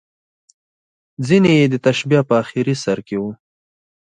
[1.27, 3.31] ځینې یې د تشبیه په اخري سر کې وو.